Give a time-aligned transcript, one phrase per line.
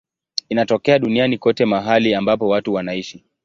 [0.49, 3.23] Inatokea duniani kote mahali ambapo watu wanaishi.